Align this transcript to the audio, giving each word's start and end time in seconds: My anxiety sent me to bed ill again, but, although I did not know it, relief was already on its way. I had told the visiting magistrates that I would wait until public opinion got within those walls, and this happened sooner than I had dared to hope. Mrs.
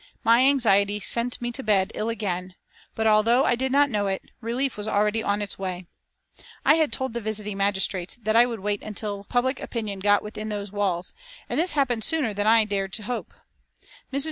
My 0.23 0.39
anxiety 0.47 0.99
sent 0.99 1.39
me 1.39 1.51
to 1.51 1.61
bed 1.61 1.91
ill 1.93 2.09
again, 2.09 2.55
but, 2.95 3.05
although 3.05 3.45
I 3.45 3.53
did 3.53 3.71
not 3.71 3.87
know 3.87 4.07
it, 4.07 4.23
relief 4.41 4.75
was 4.75 4.87
already 4.87 5.21
on 5.21 5.43
its 5.43 5.59
way. 5.59 5.85
I 6.65 6.73
had 6.73 6.91
told 6.91 7.13
the 7.13 7.21
visiting 7.21 7.57
magistrates 7.57 8.17
that 8.23 8.35
I 8.35 8.47
would 8.47 8.61
wait 8.61 8.81
until 8.81 9.25
public 9.25 9.59
opinion 9.59 9.99
got 9.99 10.23
within 10.23 10.49
those 10.49 10.71
walls, 10.71 11.13
and 11.47 11.59
this 11.59 11.73
happened 11.73 12.03
sooner 12.03 12.33
than 12.33 12.47
I 12.47 12.61
had 12.61 12.69
dared 12.69 12.93
to 12.93 13.03
hope. 13.03 13.35
Mrs. 14.11 14.19